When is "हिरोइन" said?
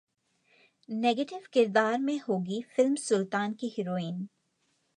3.77-4.27